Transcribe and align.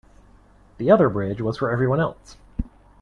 The 0.79 0.89
other 0.89 1.09
bridge 1.09 1.41
was 1.41 1.59
for 1.59 1.69
everyone 1.69 1.99
else. 1.99 2.35